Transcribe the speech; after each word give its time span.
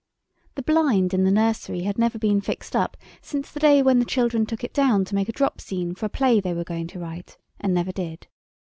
The 0.55 0.63
blind 0.63 1.13
in 1.13 1.25
the 1.25 1.31
nursery 1.31 1.81
had 1.83 1.99
never 1.99 2.17
been 2.17 2.41
fixed 2.41 2.75
up 2.75 2.97
since 3.21 3.51
the 3.51 3.59
day 3.59 3.83
when 3.83 3.99
the 3.99 4.05
children 4.05 4.47
took 4.47 4.63
it 4.63 4.73
down 4.73 5.05
to 5.05 5.13
make 5.13 5.29
a 5.29 5.31
drop 5.31 5.61
scene 5.61 5.93
for 5.93 6.07
a 6.07 6.09
play 6.09 6.39
they 6.39 6.55
were 6.55 6.63
going 6.63 6.87
to 6.87 6.97
write 6.99 7.37
and 7.59 7.71
never 7.71 7.91
did. 7.91 8.25